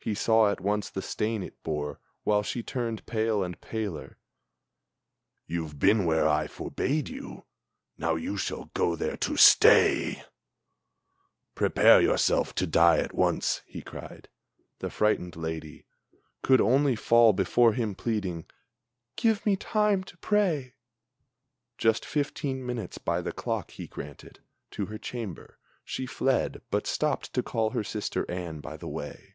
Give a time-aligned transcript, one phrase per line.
[0.00, 4.18] He saw at once the stain it bore while she turned pale and paler,
[5.46, 7.46] "You've been where I forbade you!
[7.96, 10.22] Now you shall go there to stay!
[11.54, 14.28] Prepare yourself to die at once!" he cried.
[14.80, 15.86] The frightened lady
[16.42, 18.44] Could only fall before him pleading:
[19.16, 20.74] "Give me time to pray!"
[21.78, 24.40] Just fifteen minutes by the clock he granted.
[24.72, 29.30] To her chamber She fled, but stopped to call her sister Anne by the way.